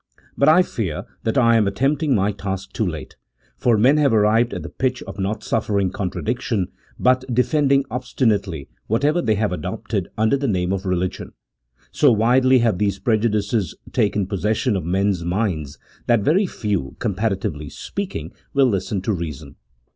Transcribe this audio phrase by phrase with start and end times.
[0.35, 3.17] But I fear that I am attempting my task too late,
[3.55, 9.21] for men have arrived at the pitch of not suffering contradiction, but defending obstinately whatever
[9.21, 11.33] they have adopted under the name of religion.
[11.91, 15.77] So widely have these prejudices taken possession of men's minds,
[16.07, 19.55] that very few, comparatively speaking, will listen to reason.